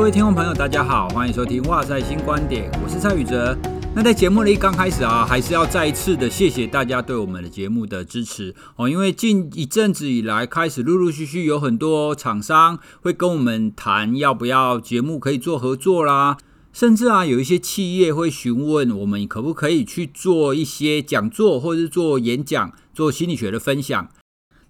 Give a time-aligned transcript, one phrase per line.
[0.00, 3.54] 各位听众朋友，大家好，欢迎收听《哇塞新观点》，我是蔡宇哲。
[3.94, 8.88] 那在节目的一刚开始啊，还是要再一次的谢谢大家对我们的节目的支持哦。
[8.88, 16.38] 因为近一阵子以来，开始陆陆续续有很多厂商会跟我们谈要不要节目可以做合作啦，
[16.72, 24.08] 甚至啊有一些企业会询问我们可不可以去做一些讲座，或者是做演讲，做心理学的分享。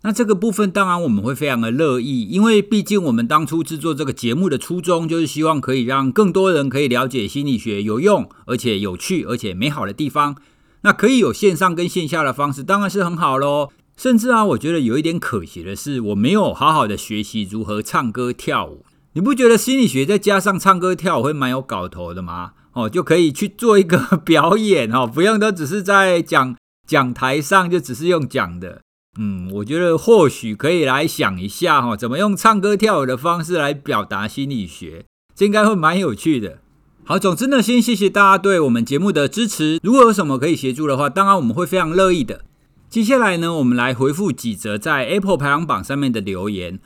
[0.02, 10.36] 那这个部分当然我们会非常的乐意，因为毕竟我们当初制作这个节目的初衷就是希望可以让更多人可以了解心理学有用，而且有趣，而且美好的地方。
[10.82, 13.68] 那可以有线上跟线下的方式，当然是很好喽。
[13.94, 18.86] 甚至啊，我觉得有一点可惜的是，我没有好好的学习如何唱歌跳舞。
[19.12, 22.52] 你不觉得心理学再加上唱歌跳舞会蛮有搞头的吗？
[22.72, 28.80] 哦，就可以去做一个 表演哦，不用都只是在讲讲台上就只是用讲的。
[29.18, 36.58] 嗯，我觉得或许可以来想一下哈，怎么用唱歌跳舞的方式来表达心理学，这应该会蛮有趣的。
[37.04, 39.80] 好，总之呢，先谢谢大家对我们节目的支持。
[39.82, 42.44] 如果有什么可以协助的话，当然我们会非常乐意的。
[42.88, 46.78] 接下来呢，我们来回复几则在 Apple 排行榜上面的留言。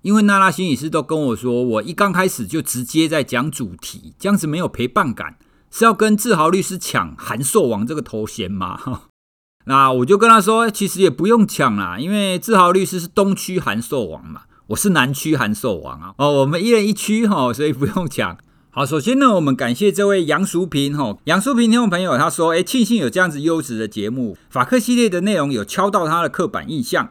[0.00, 5.36] 因为娜拉心理师都跟我说，我一刚开始就直接在讲主题，这样子没有陪伴感，
[5.70, 9.08] 是要跟志豪律师抢函授王这个头衔吗？
[9.68, 16.14] 那我就跟他说，其实也不用抢啦，因为志豪律师是东区函授王嘛，我是南区函授王啊。
[16.18, 18.38] 哦，我们一人一区哈，所以不用抢。
[18.70, 27.10] 好，首先呢，我们感谢这位杨淑平哈，杨淑平听众朋友他说，哎，庆幸有这样子优质的节目，法客系列的内容有敲到他的刻板印象，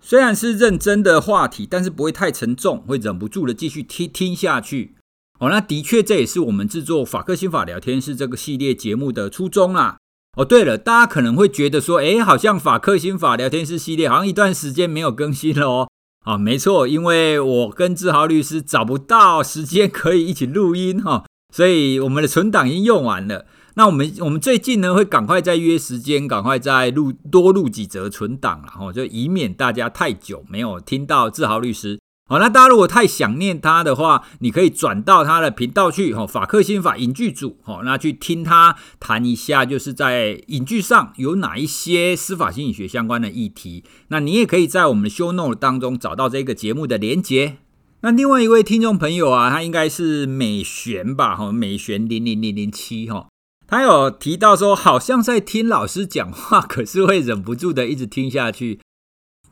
[0.00, 4.94] 虽然是认真的话题，但是不会太沉重，会忍不住的继续听听下去。
[5.40, 9.96] 哦，那的确这也是我们制作法客心法聊天室这个系列节目的初衷啦。
[10.36, 15.88] 哦，对了，大家可能会觉得说，诶，好像法克心法聊天室系列好像一段时间没有更新了哦。
[16.26, 21.24] 啊，没错，因为我跟志豪律师找不到时间可以一起录音哈，
[21.54, 23.46] 所以我们的存档已经用完了。
[23.76, 31.98] 那我们我们最近呢会赶快再约时间，赶快再录多录几则存档，然后就以免大家太久没有听到志豪律师。
[32.28, 43.84] 好，那大家如果太想念他的话，你可以转到他的频道去，哈，法克心法影剧组，哈，那去听他谈一下，就是在影剧上有哪一些司法心理学相关的议题。
[44.08, 47.58] 那你也可以在我们的 show note 当中找到这个节目的连结。
[48.00, 53.28] 那另外一位听众朋友啊，他应该是美璇吧，哈，美璇零零零零七，哈，
[53.68, 58.80] 他有提到说，好像在听老师讲话，可是会忍不住的一直听下去。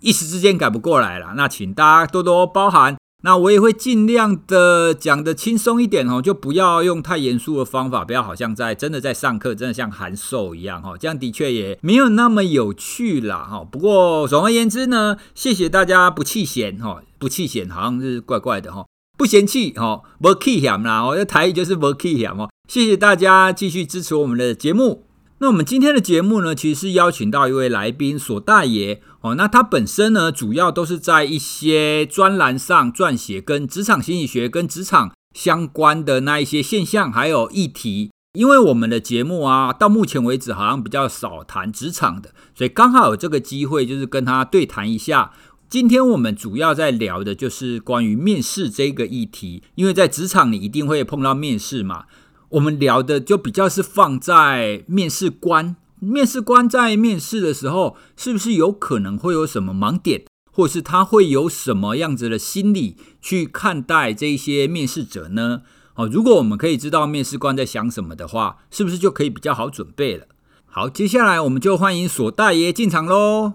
[0.00, 2.96] 一时之间改不过来了，那请大家多多包涵。
[3.22, 13.64] 那我也会尽量的讲得轻松一点哦，就不要用太严肃的方法，不要好像在真的在上课，真的像函授一样哈，这样的确也没有那么有趣啦哈。
[13.64, 18.84] 不过总而言之呢，谢谢大家不弃嫌哈，不弃嫌好像是怪怪的哈，
[19.16, 22.50] 不嫌弃哈，不弃嫌啦，我的台语就是不弃嫌哦。
[22.68, 25.04] 谢谢大家继续支持我们的节目。
[25.44, 29.34] 那我们今天的节目呢，其实是邀请到一位来宾索大爷哦。
[29.34, 38.10] 那他本身呢，主要都是在一些专栏上撰写跟职场心理学、跟职场相关的那一些现象还有议题。
[38.32, 45.32] 因为我们的节目啊，到目前为止好像比较少谈职场的，所以刚好有这个机会，就是跟他对谈一下。
[45.68, 52.04] 今天我们主要在聊的就是关于面试这个议题，因为在职场你一定会碰到面试嘛。
[52.54, 65.62] 我们聊的就比较是放在面试官，面试官在面试的时候，是不是有可能会有什么盲点，或是他会有什么样子的心理去看待这些面试者呢？
[65.96, 70.26] 哦，如果我们可以知道面试官在想什么的话，是不是就可以比较好准备了？
[70.66, 73.54] 好，接下来我们就欢迎索大爷进场喽。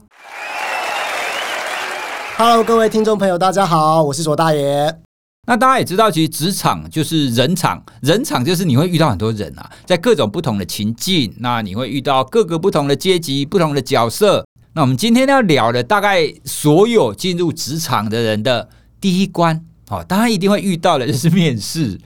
[2.38, 5.09] Hello，各位听众朋友，大家好，我是索大爷。
[5.50, 14.46] 那大家也知道，其实职场就是人场，人场就是你会遇到很多人啊，在各种不同的情境，那你会遇到各个不同的阶级、不同的角色。
[14.74, 18.70] 那我们今天要聊的，大概所有进入职场的人的
[19.02, 22.00] 第一关，哦，大家一定会遇到的就是面试。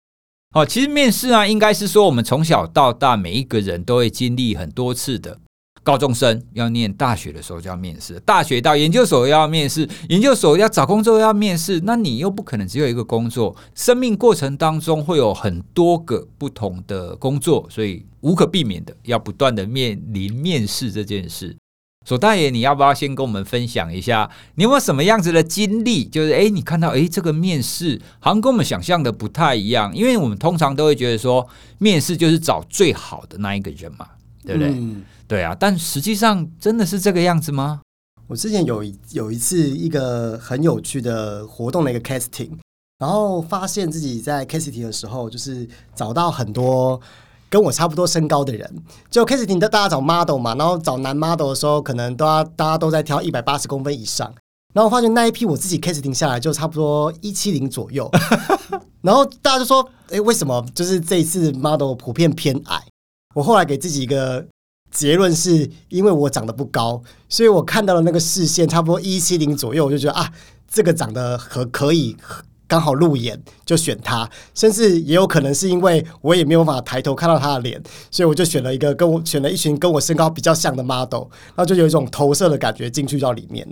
[0.55, 5.37] 哦，其实面试啊，应该是说我们从小到大每一个人都会经历很多次的。
[5.83, 21.55] 高中生要念大学的时候就要面试，大学到研究所要面试，研究所要找工作要面试，那你又不可能只有一个工作，生命过程当中会有很多个不同的工作，所以无可避免的要不断的面临面试这件事。
[22.05, 26.03] 索大爷，你要不要先跟我们分享一下，你有没有什么样子的经历？
[26.05, 31.47] 就是诶，你看到诶这个面试好像跟我们想象的不太一样，因为我们通常都会觉得说，
[31.77, 34.05] 面试就是找最好的那一个人嘛，
[34.45, 34.75] 对不对？
[35.33, 37.81] 对啊，但实际上真的是这个样子吗？
[38.27, 38.83] 我之前有
[39.13, 42.51] 有一次一个很有趣的活动的一个 casting，
[42.99, 47.01] 然后发现自己在 casting 的时候，就是找到很多
[47.49, 48.83] 跟我差不多身高的人。
[49.09, 54.31] 就 casting 的大家找 model 嘛，然后找男 model 的时候，可能都要大家都在挑一百八十公分以上。
[54.75, 58.07] 然后我发现那一批我自己 casting 下来就差不多一七零左右。
[59.01, 62.83] 然后大家就说：“哎，为什么就是这一次 model 普遍偏矮？”
[63.33, 64.45] 我后来给自己一个
[64.93, 70.31] 结论，是因为我长得不高，所以我看到了那个视线差不多一七零左右，我就觉得啊，
[70.71, 72.15] 这个长得可可以。
[72.65, 77.79] 刚好路演就选他，甚至也有可能是因为我也没有办法抬头看到他的脸，
[78.09, 83.67] 所以我就选了一个跟我选了一群跟我身高比较像的 model，然后就有一种投射的感觉进去到里面。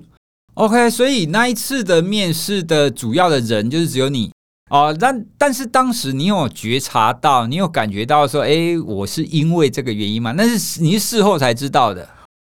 [0.54, 4.30] OK，所以那一次的面试的主要的人就是只有你
[4.72, 10.34] 哦，但但是当时你有觉察到，你有感觉到说，哎，我是因为这个原因吗？
[10.38, 12.08] 那是你是事后才知道的。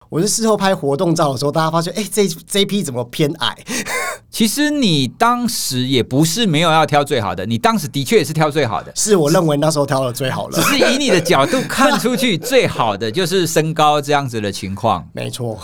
[0.09, 3.55] 我是事后拍活动照的时候，大家发现，哎，这这一批怎么偏矮？
[4.31, 10.59] 其实你当时也不是没有要挑最好的，你当时的确也是挑最好的，是我认为那时候挑的最好了。
[10.59, 15.07] 只是以你的角度看出去，最好的就是身高这样子的情况。
[15.13, 15.59] 没错，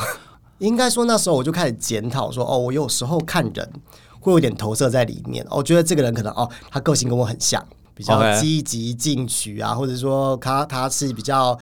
[0.59, 3.71] 应该说那时候我就开始检讨说，哦，我有时候看人
[4.24, 11.60] 会有点投射在里面，我觉得这个人可能哦，他个性跟我很像，比较积极进取啊，或者说他他是比较。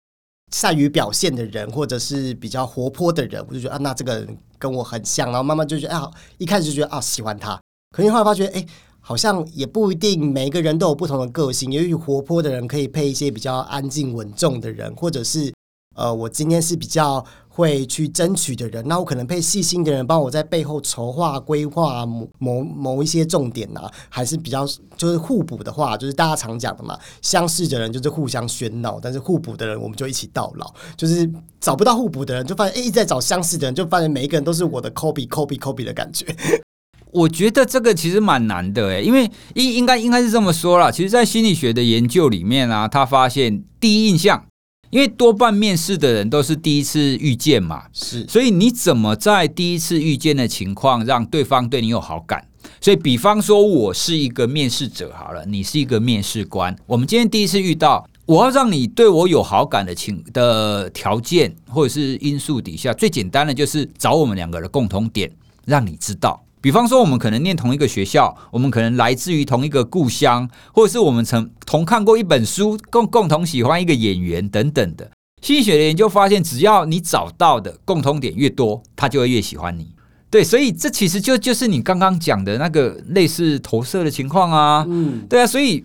[0.53, 7.57] 善于表现的人，或者是比较活泼的人，我就觉得啊，那这个人跟我很像，然后慢慢就觉得啊，一开始就觉得啊，喜欢他。
[7.95, 8.67] 可是后来发觉，哎，
[8.99, 11.71] 好像也不一定，每个人都有不同的个性。
[11.71, 15.55] 也许活泼的人可以配一些比较安静稳重的人，或者是
[15.95, 17.25] 呃，我今天是比较。
[17.61, 24.67] 会去争取的人，那我可能配细心的人帮我在背后筹划规划某某某一些重点呢、啊，还是比较
[24.97, 30.75] 就是互补的话，就是大家常讲的嘛，相似的人就是互相喧闹，但是互补的人我们就一起到老。
[30.97, 31.31] 就是
[31.61, 36.25] 找不到互补的人，就发现哎，一直在找相似的人，就发现每一个人都是我的 copy copy copy 的感觉。
[37.13, 44.45] 我觉得这个其实蛮难的诶，因为应应该应该是这么说啦，其实，在心理学的研究里面啊，他发现第一印象。
[44.91, 52.45] 因为多半面试的人都是第一次遇见嘛，是，所以你怎么在第一次遇见的情况让对方对你有好感？
[52.81, 65.31] 所以，比方说我是一个面试者好了，你是一个面试官，我们今天第一次遇到，我要让你对我有好感的情的条件或者是因素底下，最简单的就是找我们两个的共同点，
[65.67, 66.43] 让你知道。
[66.61, 75.11] 比方说，我们可能念同一个学校，我们可能来自于同一个故乡，或者是我们曾同看过一本书，共共同喜欢一个演员等等的。
[75.41, 79.95] 心理学的研究发现，只要你找到的共通点越多，他就会越喜欢你。
[80.29, 84.85] 对，所以这其实就就是你刚刚讲的那个类似投射的情况啊。
[84.87, 85.83] 嗯，对啊，所以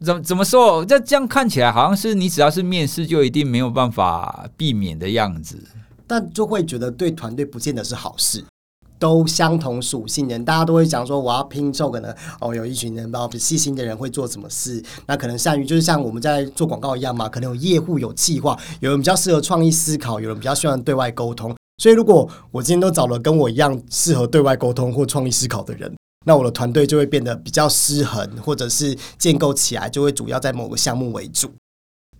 [0.00, 0.84] 怎怎么说？
[0.84, 5.58] 这这样看起来好像是你只要是面试就一定没有办法避免的样子，
[6.06, 8.44] 但就会觉得对团队不见得是好事。
[9.00, 21.56] 都相同属性的人，大家都会讲说我要拼凑，可能哦有一群人，包括细心的人会做什么事，那可能善于就是像我们在做广告一样嘛，可能有业务有计划，有人比较适合创意思考，有人比较喜欢对外沟通。
[21.82, 25.90] 所以如果我今天都找了跟我一样适合对外沟通或创意思考的人，
[26.26, 31.50] 那我的团队就会变得比较失衡，或者是建构起来就会主要在某个项目为主。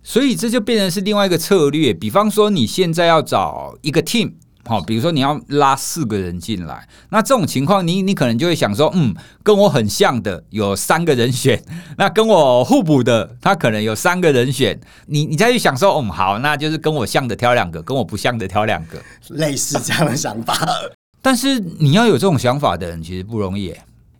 [0.01, 4.33] 所以这就变成是另外一个策略，比方说你现在要找一个 team。
[4.65, 11.61] 好，比如说你要拉四个人进来，那这种情况，你你可能就会想说，嗯，跟我很像的有三个人选，
[11.97, 20.55] 那跟我互补的他可能有三个人选，你你再去想说，嗯，好，那就是跟我像的挑两个，跟我不像的挑两个，类似这样的想法。
[21.23, 23.75] 但是你要有这种想法的人其实不容易，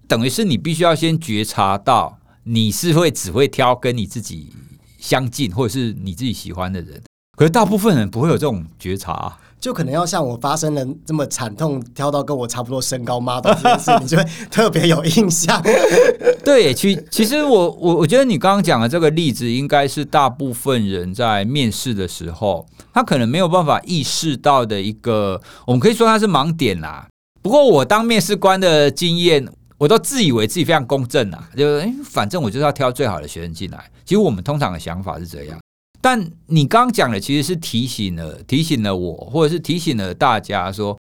[0.08, 4.52] 等于是你必须要先觉察到你是会只会挑跟你自己
[4.98, 7.00] 相近或者是你自己喜欢的人，
[7.38, 9.38] 可是大部分人不会有这种觉察。
[9.62, 15.62] 就可能要像我发生了这么惨痛，挑到跟我差不多身高 model 这件事，你就会特别有印象。
[16.44, 27.08] 对，其其实我我我觉得你刚刚讲的这个例子，应该是大部分人在面试的时候，他可能没有办法意识到的一个，我们可以说他是盲点啦。
[27.44, 33.92] 不过我当面试官的经验，我都自以为自己非常公正啊，就哎，反正我就是要挑最好的学生进来。
[34.04, 35.61] 其实我们通常的想法是这样。
[36.02, 40.98] 但你刚刚讲的其实是提醒了提醒了我，或者是提醒了大家说，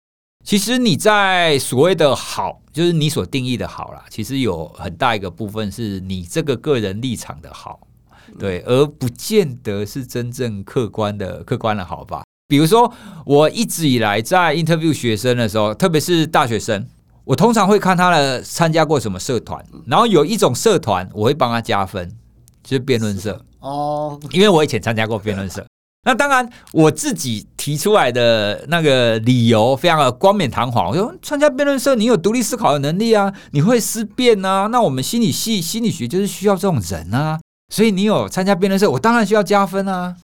[0.45, 7.81] 其实你在所谓的好，就是你所定义的好啦，其实有很大一个部分是你这个个人立场的好，
[8.39, 12.25] 对，而不见得是真正客观的客观的好吧？
[12.49, 12.93] 比如说，
[13.27, 16.87] 我一直以来在 interview 学生的时候，特别是大学生，
[17.25, 22.11] 我通常会看他的参加过什么社团，然后有一种社团我会帮他加分，
[22.63, 23.45] 就是辩论社。
[23.61, 25.67] 哦，因为我以前参加过辩论社，
[26.05, 30.89] 那当然，我自己提出来的那个理由非常的冠冕堂皇。
[30.89, 34.69] 我说，参加辩论社，你有独立思考的能力啊，你会思辨啊。
[34.69, 37.41] 那我们心理系心理学就是需要这种人啊，
[37.75, 40.17] 所以你有参加辩论社，我当然需要加分啊。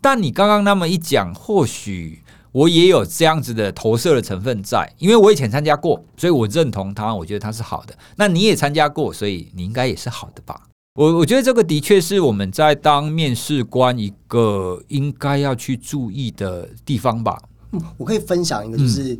[0.00, 7.94] 但你刚刚那么一讲，或许我也有这样子的投射的成分在，因为我以前参加过，所以我认同他，我觉得他是好的。
[8.16, 10.62] 那你也参加过，所以你应该也是好的吧？
[10.98, 17.40] 我我觉得这个的确是我们在当面试官一个应该要去注意的地方吧。
[17.70, 19.16] 嗯，我可以分享一个，就是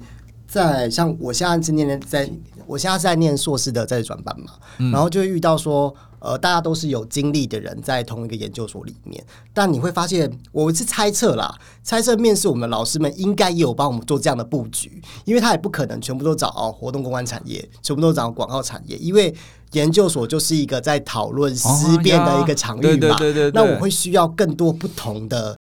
[0.49, 2.29] 在像我现在是念在，
[2.67, 4.47] 我现在是在念硕士的在转班嘛，
[4.91, 5.95] 然后就会遇到说。
[6.21, 19.35] 呃，大家都是有经历的人，在同一个研究所里面，但你会发现，我是猜测啦，猜测面试我们的老师们应该也有帮我们做这样的布局，因为他也不可能全部都找哦活动公关产业，全部都找广告产业，因为
[19.73, 25.58] 研究所就是一个在讨论思辨的一个场域嘛，对对对对，那我会需要更多不同的。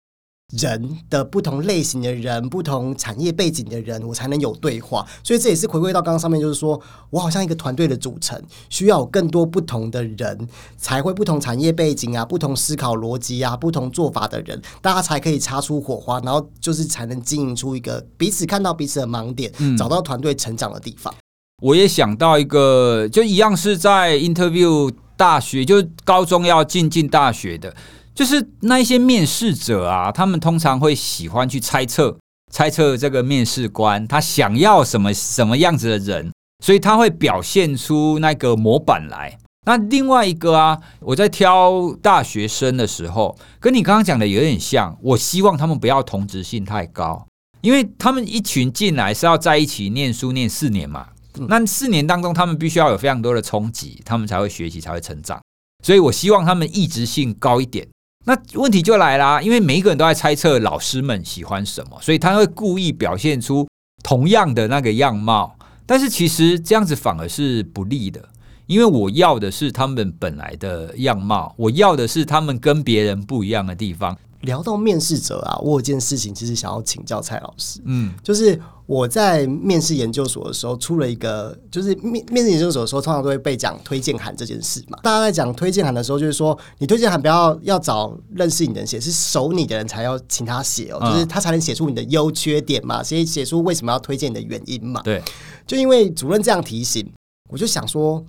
[0.56, 5.06] 人的不同类型的人，不同产业背景的人，我才能有对话。
[5.22, 21.14] 所以这也是回归到刚刚上面，就是说我好像一个团队的组成，需要有更多不同的人，才会不同产业背景啊，不同思考逻辑啊，不同做法的人，大家才可以擦出火花，然后就是才能经营出一个彼此看到彼此的盲点，嗯、找到团队成长的地方。
[21.62, 27.76] 我也想到一个，就一样是在 interview 大学，就高中要进进大学的。
[28.18, 32.18] 就是那一些面试者啊，他们通常会喜欢去猜测，
[32.52, 36.32] 猜测这个面试官他想要什么什么样子的人，
[36.66, 39.38] 所以他会表现出那个模板来。
[39.68, 47.28] 那另外一个啊，我在挑大学生的时候，跟你刚刚讲的有点像，我希望他们不要同质性太高，
[47.62, 51.10] 因为他们一群进来是要在一起念书念四年嘛，
[51.48, 55.40] 那四年当中他们必须要有非常多的冲击，他们才会学习，才会成长。
[55.84, 57.88] 所以我希望他们异质性高一点。
[58.28, 63.66] 那问题就来啦，因为每一个人都在猜测老师们喜欢什么，所以他会故意表现出
[64.04, 65.56] 同样的那个样貌。
[65.86, 68.28] 但是其实这样子反而是不利的，
[68.66, 74.18] 因为我要的是他们本来的样貌，我要的是他们跟别人不一样的地方。
[74.42, 85.00] 聊到面试者啊，我有件事情其实想要请教蔡老师，嗯，就是我在面试研究所的时候出了一个，就是面面试研究所的时候，通常都会被讲推荐函这件事嘛。
[85.02, 95.02] 大家在讲推荐函的时候，就是说你推荐函不要要找认识你的人写，是熟你的人才要请他写哦，就是他才能写出你的优缺点嘛，所以写出为什么要推荐你的原因嘛。
[95.04, 95.22] 对，
[95.66, 97.12] 就因为主任这样提醒，
[97.50, 98.24] 我就想说。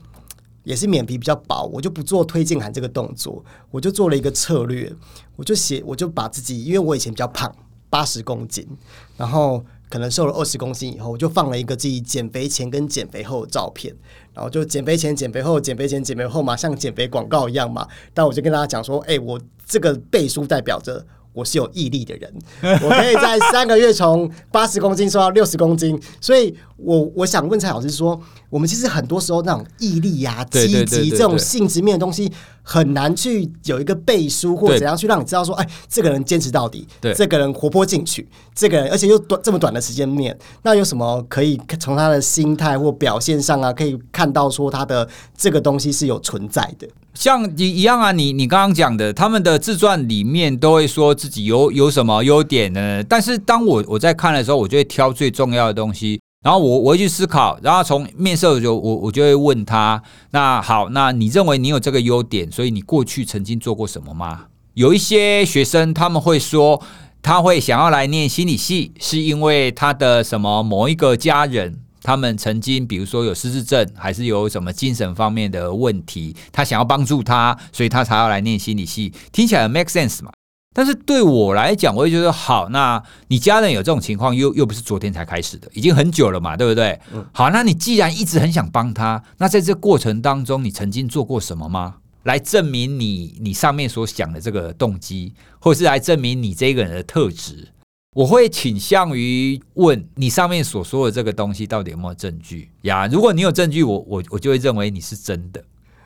[0.68, 4.92] 也是脸皮比较薄，我就不做推荐函这个动作，我就做了一个策略，
[5.34, 7.50] 我就写，我就把自己，因为我以前比较胖，
[7.88, 8.68] 八十公斤，
[9.16, 13.96] 然后可能瘦了二十公斤以后，我就放了一个自己减肥前跟减肥后的照片，
[14.34, 17.88] 然后就减肥前、减肥后、减肥前、减肥后嘛，像减肥广告一样嘛。
[18.12, 21.02] 但我就跟大家讲说，哎、我这个背书代表着。
[21.32, 22.32] 我是有毅力的人，
[22.82, 28.20] 我可以在三个月从八十公斤瘦到六十公斤，所以我我想问蔡老师说，
[28.50, 32.32] 我们其实很多时候那种毅力呀、啊、积极这种性质面的东西，
[32.62, 46.88] 很难去有一个背书或者怎样去让你知道说，哎，这个人坚持到底，对，这个人活泼进取，这个人而且又短这么短的时间面，那有什么可以从他的心态或表现上啊，可以看到说他的这个东西是有存在的。
[47.18, 53.02] 像一一样啊，你你刚刚讲的，他们的自传里面都会说自己有有什么优点呢？
[53.08, 64.44] 但是当我我在看的时候，我就会挑最重要的东西，然后我我会去思考，然后从面试的时候，我我就会问他：那好，那你认为你有这个优点，所以你过去曾经做过什么吗？
[64.74, 66.80] 有一些学生他们会说，
[67.20, 71.80] 他会想要来念心理系，是因为他的什么某一个家人。
[72.02, 80.32] 他们曾经，比如说有失智症，还是有什么精神方面的问题，他想要帮助他，所以他才要来念心理系，听起来很 make sense 嘛。
[80.74, 87.00] 但是对我来讲，我会觉得好，那你家人有这种情况，又又不是昨天才开始的，已经很久了嘛，对不对？
[87.32, 91.96] 好，那你既然一直很想帮他，那在这过程当中，你曾经做过什么吗？
[92.24, 97.68] 来证明你你上面所想的这个动机，或是来证明你这个人的特质？
[98.14, 103.06] 我会倾向于问你上面所说的这个东西到底有没有证据呀？
[103.06, 105.62] 如果你有证据，我我我就会认为你是真的。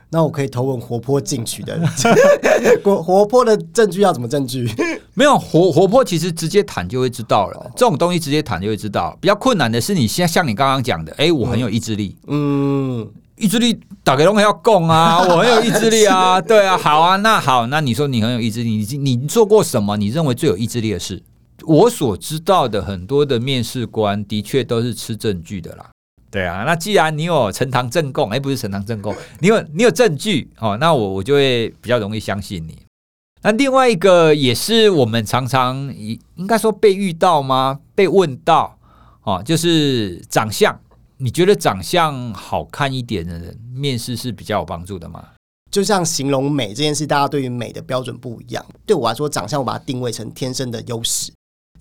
[0.09, 1.79] 那我可以投问活泼进取的
[2.83, 4.69] 活活泼的证据要怎么证据？
[5.15, 7.71] 没有活活泼，其实直接谈就会知道了。
[7.75, 9.17] 这种东西直接谈就会知道。
[9.19, 12.15] 比较困难的是，你像像你刚刚讲的，哎，我很有意志力。
[12.27, 16.39] 嗯，意志力打给龙还要供啊， 我很有意志力啊。
[16.39, 19.97] 对啊，好啊，那好，那你说你很有意志力，你你做过什么？
[19.97, 21.23] 你认为最有意志力的事？
[21.65, 25.89] 我所知道的很多的面试官的确都是吃证据的啦。
[26.31, 32.79] 对啊，那既然你有呈堂证供，哎，不是呈堂证供， 你有你有证据哦，那我我就会比较容易相信你。
[33.43, 35.93] 那另外一个也是我们常常
[36.35, 37.79] 应该说被遇到吗？
[37.93, 38.79] 被问到
[39.23, 40.79] 哦，就是长相。
[41.17, 45.23] 你觉得长相好看一点的人面试是比较有帮助的吗？
[45.71, 48.65] 就像形容美这件事，大家对于美的标准不一样。
[48.85, 51.31] 对我来说，长相我把它定位成天生的优势。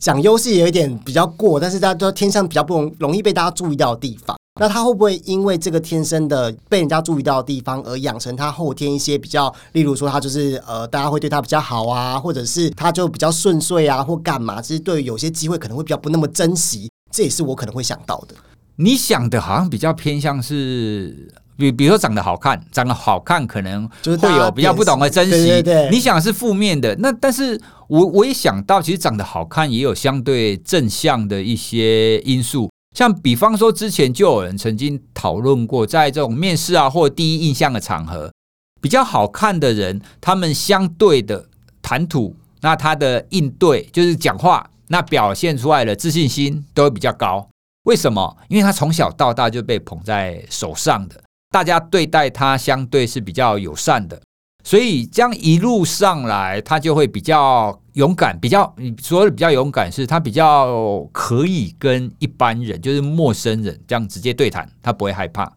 [0.02, 4.36] 讲优势有一点比较过，但是大家都天生比较不容容易被大家注意到的地方。
[4.60, 14.60] 那他会不会因为这个天生的被人家注意到的地方，而养成他后天一些比较，例如说他就是呃，大家会对他比较好啊，或者是他就比较顺遂啊，或干嘛？
[14.60, 18.34] 其实对于有些机会可能会比较不那么珍惜，这也是我可能会想到的。
[18.74, 21.32] 你想的好像比较偏向是，
[21.62, 25.30] 比比如说长得好看，长得好看可能会有比较不懂得珍惜。
[25.30, 32.68] 对对对，你想的是负面的，那但是我我也想到，其实长得好看也有相对正向的一些因素。
[32.96, 38.32] 像比方说，之前就有人曾经讨论过，在这种面试啊或第一印象的场合，
[38.80, 41.46] 比较好看的人，他们相对的
[41.80, 47.48] 谈吐，那他的应对就是讲话，那表现出来的自信心都会比较高。
[47.84, 48.36] 为什么？
[48.48, 51.20] 因为他从小到大就被捧在手上的，
[51.52, 54.20] 大家对待他相对是比较友善的。
[54.64, 65.52] 所以这样一路上来，他就会比较勇敢，比较你说的比较勇敢，是他比较可以跟一般人，就是陌生人这样直接对谈，他不会害怕。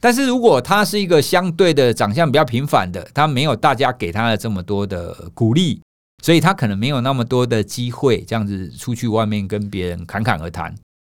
[0.00, 5.80] 但是如果他是一个相对的长相比较平凡的，他没有大家给他的这么多的鼓励，
[6.22, 10.72] 所以他可能没有那么多的机会这样子出去外面跟别人侃侃而谈。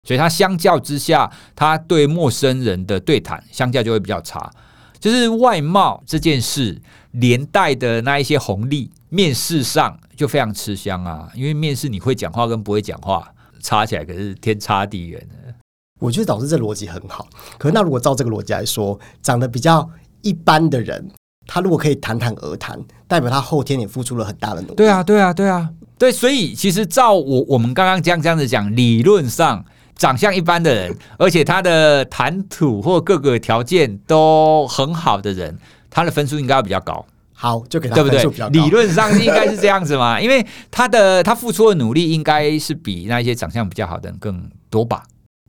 [0.09, 4.51] 所以他相较之下，他对陌生人的对谈相较就会比较差。
[4.99, 6.81] 就是外貌这件事
[7.13, 11.29] 连带的那一些红利，面试上就非常吃香啊。
[11.35, 13.27] 因为面试你会讲话跟不会讲话
[13.63, 15.55] 差起来可是天差地远的。
[15.99, 17.29] 我觉得导师这逻辑很好，
[17.59, 19.89] 可是那如果照这个逻辑来说，长得比较
[20.23, 21.11] 一般的人，
[21.47, 24.75] 他如果可以侃侃而谈，代表他后天也付出了很大的努力。
[24.75, 26.11] 对啊，对啊，对啊，对。
[26.11, 29.65] 所以其实照我我们刚刚这样这样子讲，理论上。
[30.01, 35.59] 长相一般的人，而且他的谈吐或各个条件都很好的人，
[35.91, 37.05] 他的分数应该要比较高。
[37.35, 37.97] 好，就给他。
[37.97, 38.49] 对不对？
[38.49, 45.03] 理论上应该是这样子嘛，因为他的他付出的努力应该是比那些长相比较好的人更多吧。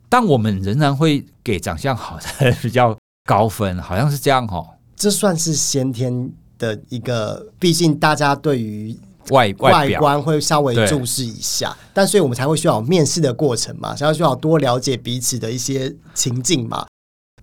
[0.09, 2.93] 但我们仍然会给长相好的人比较
[3.25, 4.67] 高分，好像是这样哦。
[4.97, 8.99] 这算是先天的一个，毕竟大家对于。
[9.31, 16.85] 外外观会稍微注视一下，但所以我们才会需要面试的过程嘛，才要需要多了解彼此的一些情境嘛。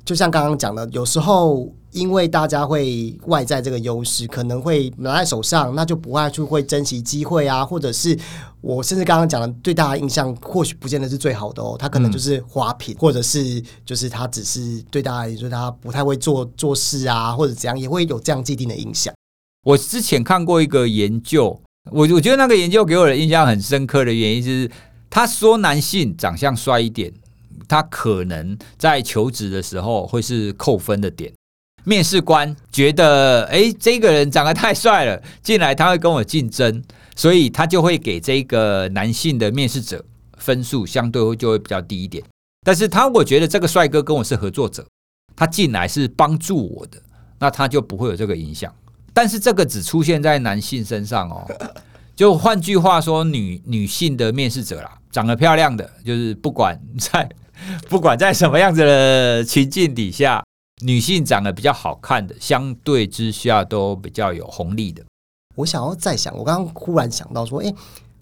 [0.04, 8.18] 就像刚刚讲的，有时候因为大家会外在这个优势，可能会拿在手上，那就不爱去会珍惜机会啊，或者是
[8.62, 19.12] 我甚至刚刚讲的对大家印象或许不见得是最好的哦，他可能就是花瓶，或者是就是他只是对大家，也就是他不太会做做事啊，或者怎样，也会有这样既定的影响。
[19.64, 21.60] 我之前看过一个研究。
[21.90, 24.70] 我我觉得那个研究给我的印象很深刻的原因是，
[25.08, 27.12] 他说男性长相帅一点，
[27.66, 31.32] 他可能在求职的时候会是扣分的点。
[31.84, 36.82] 面试官觉得，哎，这个人长得太帅了，进来他会跟我竞争，
[37.16, 40.04] 所以他就会给这个男性的面试者
[40.36, 42.22] 分数相对会就会比较低一点。
[42.66, 44.84] 但是他如果觉得这个帅哥跟我是合作者，
[45.34, 47.00] 他进来是帮助我的，
[47.38, 48.70] 那他就不会有这个影响。
[49.18, 51.44] 但是这个只出现在男性身上哦，
[52.14, 57.28] 就换句话说，女女性的面试者啦，长得漂亮的，就是不管在
[57.90, 60.44] 不管在什么样子的情境底下，
[60.82, 65.02] 女性长得比较好看的，相对之下都比较有红利的。
[65.56, 67.74] 我想要再想，我刚刚忽然想到说，哎，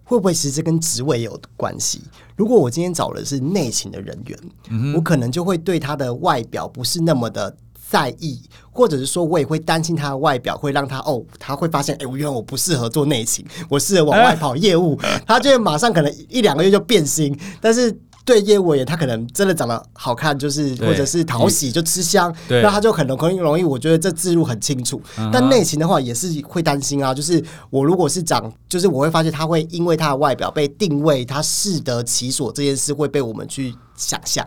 [0.02, 2.00] 会不会其实跟职位有关系？
[2.36, 4.38] 如果我今天找的是内勤的人员，
[4.70, 7.54] 嗯，我可能就会对他的外表不是那么的。
[7.88, 17.38] 在意，或者是说，我也会担心他的外表会让他哦，他会发现，哎，我原来我不适合做内勤，我适合往外跑业务， 他就会马上可能一两个月就变心。
[17.60, 25.00] 但是对业务员，他可能真的长得好看，就是或者是讨喜就吃香，那他就很容易容易，我觉得这字路很清楚。
[25.32, 34.44] 但内勤的话也是会担心啊，就是我如果是长，就是我会发现他会因为他的外表被定位，他适得其所这件事会被我们去想象。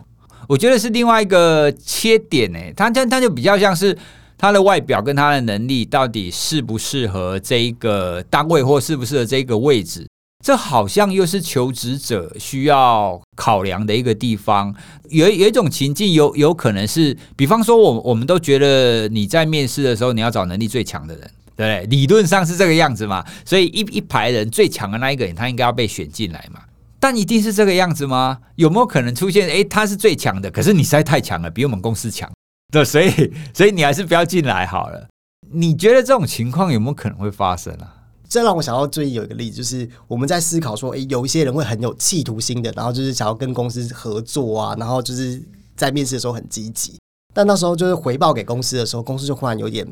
[0.47, 3.97] 我觉得是另外一个切点诶，他他他就比较像是
[4.38, 10.08] 他的外表跟他的能力到底适不适合这一个单位或适不适合这一个位置，
[10.43, 14.73] 这好像又是求职者需要考量的一个地方。
[15.10, 21.86] 有有一种情境有有可能是，比方说我我们都觉得你在面试的时候你要找能力最强的人，对？
[21.88, 26.62] 理论上是这个样子嘛，所以一一排人最强的那一个人他应该要被选进来嘛。
[26.99, 28.39] 但一定是这个样子吗？
[28.55, 29.47] 有没有可能出现？
[29.47, 32.29] 诶，他是最强的，可是你实在太强了，比我们公司强，
[32.71, 33.09] 对，所以
[33.55, 35.07] 所以你还是不要进来好了。
[35.51, 37.95] 你觉得这种情况有没有可能会发生啊？
[38.27, 45.41] 这让我想到最近有一个例子，就是我们在思考说，诶、欸，有一些人会很有企图心的，然后就是想要跟公司合作啊，然后就是
[45.75, 46.99] 在面试的时候很积极，
[47.33, 49.88] 但那时候就是回报给公司的时候，公司就忽然有点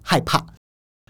[0.00, 0.46] 害怕。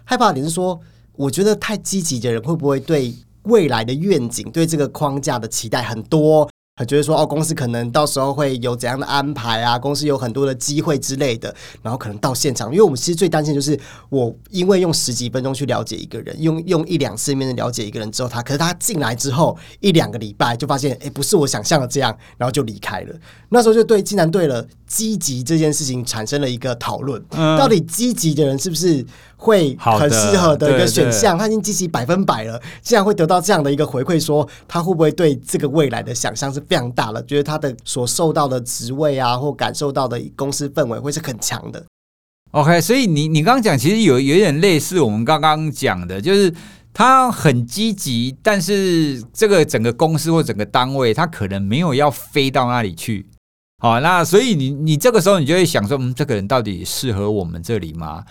[0.05, 0.81] 害怕你是说，
[1.13, 6.49] 我觉得太积极的人会不会对未来的愿景、对这个框架的期待很多？
[6.77, 9.79] 他觉得说哦，公司可能到时候会有怎样的安排啊？
[9.79, 13.79] 公司有很多的机会之类的，然后可能到现场，因为我们其实最担心就是
[14.09, 23.15] 我因为用十几分钟去了解一个人，用用一两次面的了解一个人之后，他可是他进来之后一两个礼拜就发现，哎，不是我想象的这样，然后就离开了。
[23.51, 29.07] 那时候就对，竟然对了积极这件事情产生了一个讨论，嗯、到底积极的人是不是？
[29.45, 41.85] 会很适合的一个选项，他已经积极百分百了，竟然会得到这样的一个回馈，说他会不会对这个未来的想象是非常大了，觉得他的所受到的职位啊，或感受到的公司氛围会是很强的。
[42.53, 46.51] OK，所以你你刚刚讲其实有有一点类似我们刚刚讲的，就是
[46.95, 53.27] 他很积极，但是这个整个公司或整个单位，他可能没有要飞到那里去。
[53.83, 58.25] 好，那所以你你这个时候你就会想说，嗯，这个人到底适合我们这里吗？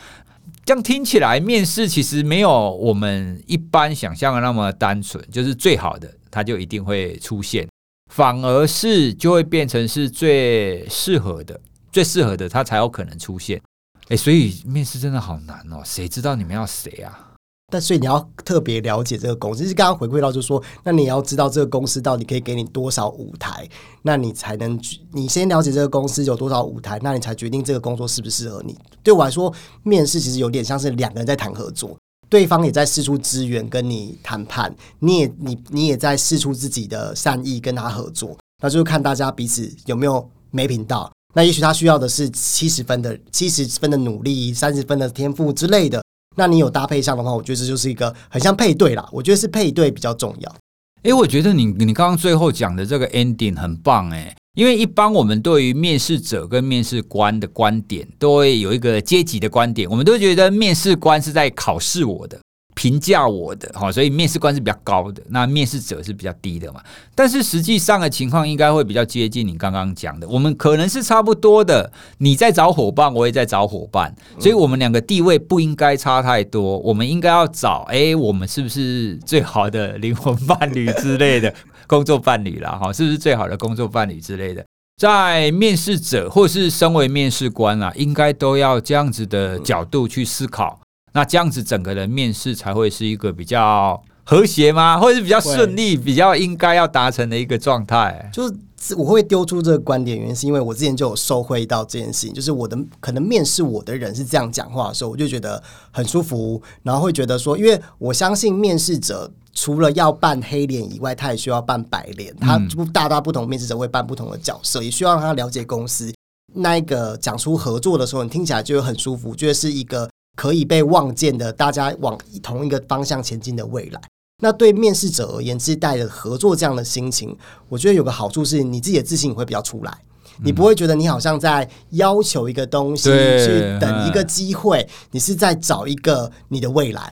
[0.66, 7.68] 这样听起来，面试其实没有我们一般想象的那么单纯，就是最好的它就一定会出现，
[8.14, 11.60] 反而是就会变成是最适合的，
[11.92, 13.62] 最适合的它才有可能出现。
[14.08, 17.33] 诶，所以面试真的好难哦，谁知道你们要谁啊？
[17.74, 23.68] 但所以你要特别了解这个公司，就是刚刚回馈到，就是说，那你要知道这个公司到底可以给你多少舞台，
[24.04, 24.80] 那你才能，
[25.12, 28.78] 你先了解这个公司有多少舞台，那你才决定这个工作适不适合你。
[29.02, 31.98] 对我来说，面试其实有点像是两个人在谈合作，
[32.30, 41.12] 对方也在试出资源跟你谈判，你也你你也在试出自己的善意跟他合作，那就是看大家彼此有没有没频道。
[41.34, 46.04] 那也许他需要的是七十分的七十分的努力，三十分的天赋之类的。
[46.36, 49.08] 那你有搭配上的话，我觉得这就是一个很像配对啦。
[49.12, 50.56] 我觉得是配对比较重要。
[51.04, 62.40] 诶、我觉得你你刚刚最后讲的这个 ending 很棒诶、因为一般我们对于面试者跟面试官的观点都会有一个阶级的观点，我们都觉得面试官是在考试我的。
[62.74, 66.82] 评价我的哈，所以面试官是比较高的，那面试者是比较低的嘛。
[67.16, 71.92] 但是实际上的情况应该会比较接近你刚刚讲的，我们可能是差不多的。
[72.18, 76.80] 你在找伙伴，我也在找伙伴，所以我们两个地位不应该差太多。
[76.80, 81.54] 我们应该要找，哎，我们是不是最好的灵魂伴侣之类的
[81.88, 82.72] 工作伴侣啦？
[82.72, 84.66] 哈，是不是最好的工作伴侣之类的？
[84.96, 90.80] 在面试者或是身为面试官啊，应该都要这样子的角度去思考。
[91.14, 95.00] 那这样子整个人面试才会是一个比较和谐吗？
[95.00, 98.30] 或者是比较顺利、比较应该要达成的一个状态？
[98.34, 112.60] 就是我会丢出这个观点，原因是因为我之前就有受惠到这件事情，就是我的可能面试我的人是这样讲话的时候，我就觉得很舒服，然后会觉得说，因为我相信面试者除了要扮黑脸以外，他也需要扮白脸，他
[112.92, 116.12] 大大不同，面试者会扮不同的角色，也需要让他了解公司。
[116.56, 120.10] 那一个讲出合作的时候，你听起来就会很舒服，觉得是一个。
[120.36, 124.02] 可以被望见的，大家往同一个方向前进的未来。
[124.42, 127.38] 那对面试者而言，是带着合作这样的心情。
[127.70, 129.98] 我觉得有个好处是，你自己的自信也会比较出来，
[130.44, 137.10] 你不会觉得你好像在要求一个东西，去等一个机会，你是在找一个你的未来。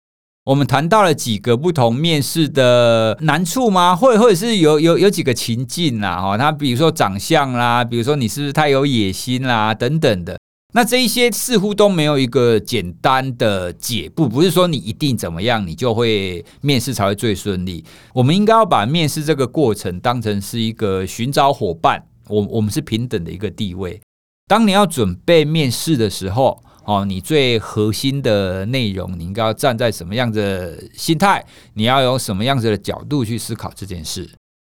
[0.44, 3.94] 我们谈到了几个不同面试的难处吗？
[3.94, 6.18] 或者或者是有有有几个情境啦？
[6.18, 10.38] 哈，他比如说长相啦，比如说你是不是太有野心啦，等等的。
[10.74, 17.82] 那这一些似乎都没有一个简单的解不，不是说你一定怎么样，你就会面试才会最顺利。
[18.12, 23.98] 我们应该要把面试这个过程当成是一个寻找伙伴，我我们是平等的一个地位。
[24.46, 31.44] 当你要准备面试的时候，哦，你最核心的内容，你应该要站在什么样的心态？
[31.74, 34.28] 你要用什么样子的角度去思考这件事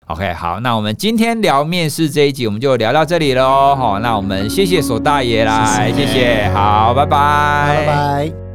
[0.09, 3.77] ？OK，好，那我们今天聊面试这一集，我们就聊到这里喽。
[3.77, 8.48] 好，那我们谢谢索大爷来，谢谢，谢谢，好，拜拜，拜拜。